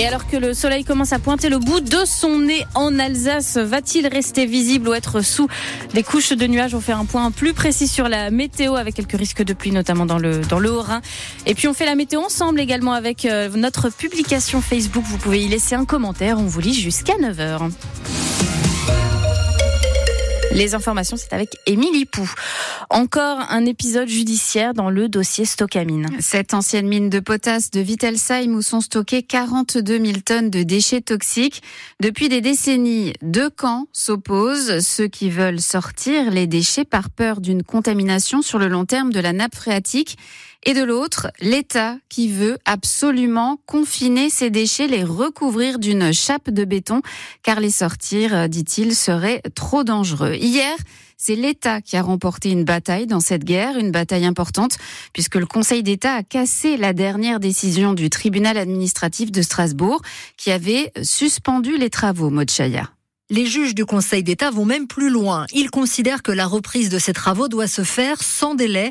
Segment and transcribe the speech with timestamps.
[0.00, 3.58] et alors que le soleil commence à pointer le bout de son nez en Alsace,
[3.58, 5.46] va-t-il rester visible ou être sous
[5.92, 6.74] des couches de nuages?
[6.74, 10.06] On fait un point plus précis sur la météo avec quelques risques de pluie, notamment
[10.06, 11.02] dans le, dans le Haut-Rhin.
[11.44, 15.04] Et puis on fait la météo ensemble également avec euh, notre publication Facebook.
[15.06, 16.38] Vous pouvez y laisser un commentaire.
[16.38, 17.70] On vous lit jusqu'à 9h.
[20.52, 22.28] Les informations, c'est avec Émilie Pou.
[22.90, 26.08] Encore un épisode judiciaire dans le dossier Stockamine.
[26.18, 31.02] Cette ancienne mine de potasse de Wittelsheim où sont stockés 42 000 tonnes de déchets
[31.02, 31.62] toxiques.
[32.00, 34.80] Depuis des décennies, deux camps s'opposent.
[34.80, 39.20] Ceux qui veulent sortir les déchets par peur d'une contamination sur le long terme de
[39.20, 40.18] la nappe phréatique
[40.64, 46.64] et de l'autre, l'État qui veut absolument confiner ces déchets, les recouvrir d'une chape de
[46.64, 47.00] béton,
[47.42, 50.34] car les sortir, euh, dit-il, serait trop dangereux.
[50.34, 50.76] Hier,
[51.16, 54.76] c'est l'État qui a remporté une bataille dans cette guerre, une bataille importante,
[55.12, 60.02] puisque le Conseil d'État a cassé la dernière décision du tribunal administratif de Strasbourg,
[60.36, 62.90] qui avait suspendu les travaux, Mochaya.
[63.32, 65.46] Les juges du Conseil d'État vont même plus loin.
[65.52, 68.90] Ils considèrent que la reprise de ces travaux doit se faire sans délai.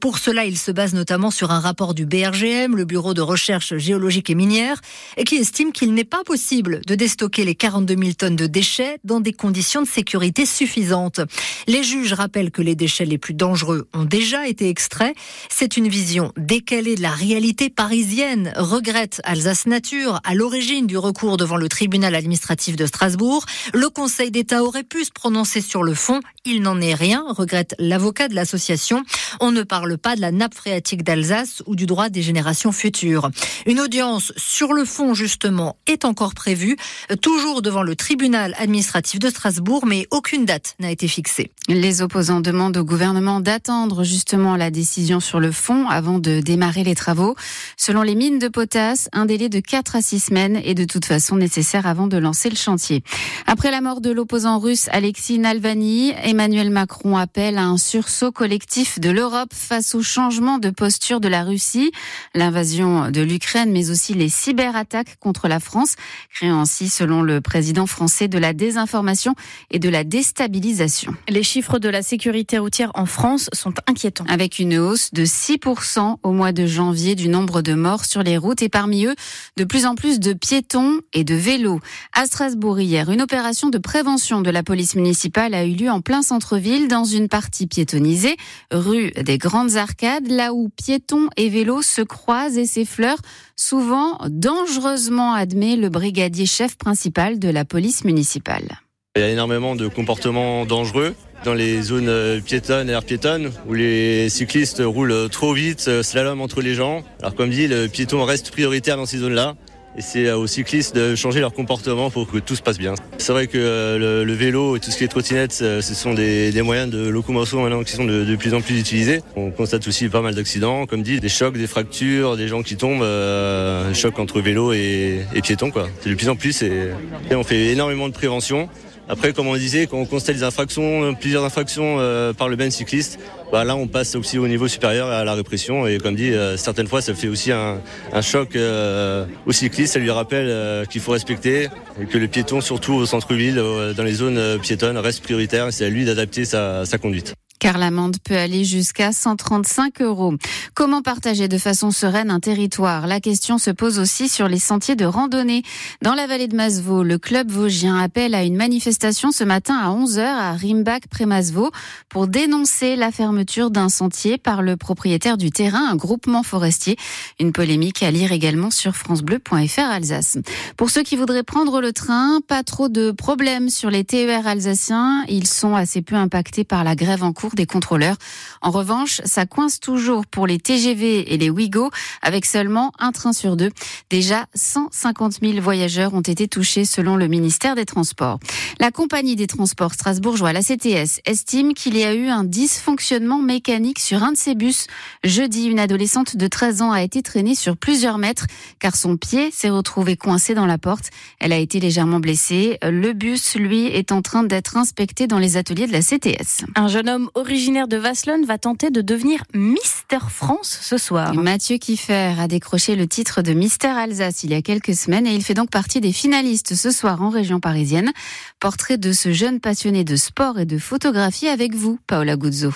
[0.00, 3.76] Pour cela, ils se basent notamment sur un rapport du BRGM, le Bureau de recherche
[3.78, 4.80] géologique et minière,
[5.26, 9.18] qui estime qu'il n'est pas possible de déstocker les 42 000 tonnes de déchets dans
[9.18, 11.20] des conditions de sécurité suffisantes.
[11.66, 15.16] Les juges rappellent que les déchets les plus dangereux ont déjà été extraits.
[15.48, 21.36] C'est une vision décalée de la réalité parisienne, regrette Alsace Nature, à l'origine du recours
[21.38, 23.46] devant le tribunal administratif de Strasbourg.
[23.80, 26.20] Le Conseil d'État aurait pu se prononcer sur le fond.
[26.44, 29.04] Il n'en est rien, regrette l'avocat de l'association.
[29.40, 33.30] On ne parle pas de la nappe phréatique d'Alsace ou du droit des générations futures.
[33.64, 36.76] Une audience sur le fond, justement, est encore prévue,
[37.22, 41.50] toujours devant le tribunal administratif de Strasbourg, mais aucune date n'a été fixée.
[41.68, 46.84] Les opposants demandent au gouvernement d'attendre justement la décision sur le fond avant de démarrer
[46.84, 47.34] les travaux.
[47.78, 51.06] Selon les mines de potasse, un délai de 4 à 6 semaines est de toute
[51.06, 53.02] façon nécessaire avant de lancer le chantier.
[53.46, 58.98] Après la mort de l'opposant russe Alexis Navalny, Emmanuel Macron appelle à un sursaut collectif
[58.98, 61.92] de l'Europe face au changement de posture de la Russie,
[62.34, 65.94] l'invasion de l'Ukraine, mais aussi les cyberattaques contre la France,
[66.34, 69.34] créant ainsi, selon le président français, de la désinformation
[69.70, 71.14] et de la déstabilisation.
[71.28, 74.24] Les chiffres de la sécurité routière en France sont inquiétants.
[74.28, 78.36] Avec une hausse de 6% au mois de janvier du nombre de morts sur les
[78.36, 79.14] routes et parmi eux,
[79.56, 81.80] de plus en plus de piétons et de vélos.
[82.12, 86.00] À Strasbourg hier, une opération de prévention de la police municipale a eu lieu en
[86.00, 88.36] plein centre-ville, dans une partie piétonnisée,
[88.70, 93.20] rue des Grandes Arcades, là où piétons et vélos se croisent et s'effleurent,
[93.56, 98.68] souvent dangereusement, admet le brigadier chef principal de la police municipale.
[99.16, 103.74] Il y a énormément de comportements dangereux dans les zones piétonnes et air piétonnes où
[103.74, 107.02] les cyclistes roulent trop vite, slalom entre les gens.
[107.18, 109.56] Alors comme dit, le piéton reste prioritaire dans ces zones-là.
[109.96, 112.94] Et c'est aux cyclistes de changer leur comportement pour que tout se passe bien.
[113.18, 116.62] C'est vrai que euh, le, vélo et tout ce qui est trottinette, ce sont des,
[116.62, 119.20] moyens de locomotion maintenant qui sont de, plus en plus utilisés.
[119.36, 122.76] On constate aussi pas mal d'accidents, comme dit, des chocs, des fractures, des gens qui
[122.76, 125.72] tombent, euh, choc entre vélo et, et piétons.
[126.02, 126.90] C'est de plus en plus et
[127.32, 128.68] on fait énormément de prévention.
[129.10, 132.70] Après, comme on disait, quand on constate des infractions, plusieurs infractions euh, par le même
[132.70, 133.18] cycliste,
[133.50, 135.84] bah là on passe aussi au niveau supérieur à la répression.
[135.88, 137.80] Et comme dit, euh, certaines fois ça fait aussi un,
[138.22, 141.66] choc euh, au cycliste, ça lui rappelle qu'il faut respecter
[142.00, 143.60] et que le piéton, surtout au centre-ville,
[143.96, 145.72] dans les zones piétonnes, reste prioritaire.
[145.72, 150.34] C'est à lui d'adapter sa conduite car l'amende peut aller jusqu'à 135 euros.
[150.74, 153.06] Comment partager de façon sereine un territoire?
[153.06, 155.62] La question se pose aussi sur les sentiers de randonnée.
[156.02, 159.90] Dans la vallée de Masvaux, le club vosgien appelle à une manifestation ce matin à
[159.90, 161.70] 11h à Rimbach près Masvaux
[162.08, 166.96] pour dénoncer la fermeture d'un sentier par le propriétaire du terrain, un groupement forestier.
[167.38, 170.38] Une polémique à lire également sur francebleu.fr Alsace.
[170.78, 175.24] Pour ceux qui voudraient prendre le train, pas trop de problèmes sur les TER alsaciens.
[175.28, 178.16] Ils sont assez peu impactés par la grève en cours des contrôleurs.
[178.62, 181.90] En revanche, ça coince toujours pour les TGV et les Ouigo
[182.22, 183.70] avec seulement un train sur deux.
[184.10, 188.38] Déjà, 150 000 voyageurs ont été touchés selon le ministère des Transports.
[188.78, 193.98] La compagnie des transports strasbourgeois, la CTS, estime qu'il y a eu un dysfonctionnement mécanique
[193.98, 194.86] sur un de ses bus.
[195.24, 198.46] Jeudi, une adolescente de 13 ans a été traînée sur plusieurs mètres
[198.78, 201.10] car son pied s'est retrouvé coincé dans la porte.
[201.38, 202.78] Elle a été légèrement blessée.
[202.82, 206.64] Le bus, lui, est en train d'être inspecté dans les ateliers de la CTS.
[206.74, 211.34] Un jeune homme originaire de Vasselonne, va tenter de devenir Mister France ce soir.
[211.34, 215.34] Mathieu Kiffer a décroché le titre de Mister Alsace il y a quelques semaines et
[215.34, 218.12] il fait donc partie des finalistes ce soir en région parisienne.
[218.60, 222.72] Portrait de ce jeune passionné de sport et de photographie avec vous, Paola Guzzo.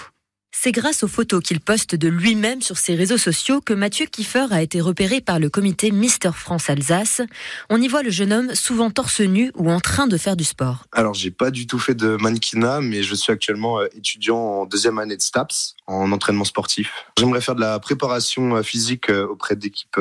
[0.57, 4.47] C'est grâce aux photos qu'il poste de lui-même sur ses réseaux sociaux que Mathieu Kiefer
[4.53, 7.21] a été repéré par le comité Mister France Alsace.
[7.69, 10.45] On y voit le jeune homme souvent torse nu ou en train de faire du
[10.45, 10.85] sport.
[10.93, 14.65] Alors, j'ai pas du tout fait de mannequinat, mais je suis actuellement euh, étudiant en
[14.65, 17.07] deuxième année de STAPS, en entraînement sportif.
[17.19, 19.99] J'aimerais faire de la préparation euh, physique euh, auprès d'équipes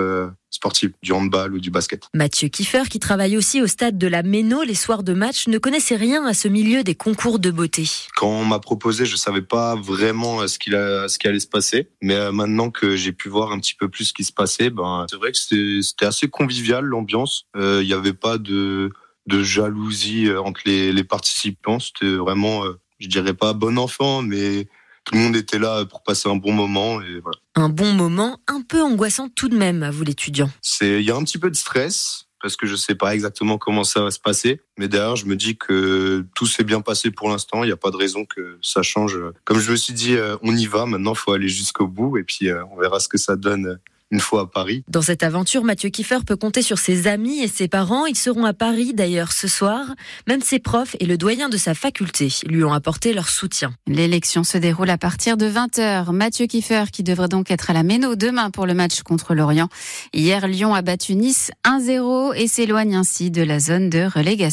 [0.54, 2.08] sportifs, du handball ou du basket.
[2.14, 5.58] Mathieu Kiefer, qui travaille aussi au stade de la Méno les soirs de match, ne
[5.58, 7.90] connaissait rien à ce milieu des concours de beauté.
[8.16, 11.40] Quand on m'a proposé, je savais pas vraiment euh, ce, qu'il a, ce qui allait
[11.40, 11.90] se passer.
[12.02, 14.70] Mais euh, maintenant que j'ai pu voir un petit peu plus ce qui se passait,
[14.70, 17.48] ben, c'est vrai que c'était assez convivial l'ambiance.
[17.56, 18.92] Euh, il n'y avait pas de,
[19.28, 21.80] de jalousie entre les, les participants.
[21.80, 22.64] C'était vraiment,
[23.00, 24.68] je dirais pas bon enfant, mais
[25.04, 27.38] tout le monde était là pour passer un bon moment et voilà.
[27.56, 30.50] Un bon moment, un peu angoissant tout de même à vous l'étudiant.
[30.62, 33.58] C'est, il y a un petit peu de stress parce que je sais pas exactement
[33.58, 37.10] comment ça va se passer, mais derrière je me dis que tout s'est bien passé
[37.10, 37.64] pour l'instant.
[37.64, 39.18] Il n'y a pas de raison que ça change.
[39.46, 40.86] Comme je me suis dit, euh, on y va.
[40.86, 43.80] Maintenant, faut aller jusqu'au bout et puis euh, on verra ce que ça donne
[44.14, 44.84] une fois à Paris.
[44.88, 48.06] Dans cette aventure, Mathieu Kiefer peut compter sur ses amis et ses parents.
[48.06, 49.88] Ils seront à Paris d'ailleurs ce soir.
[50.28, 53.74] Même ses profs et le doyen de sa faculté lui ont apporté leur soutien.
[53.88, 56.12] L'élection se déroule à partir de 20h.
[56.12, 59.70] Mathieu Kiefer qui devrait donc être à la Méno demain pour le match contre l'Orient.
[60.14, 64.34] Hier, Lyon a battu Nice 1-0 et s'éloigne ainsi de la zone de relégation.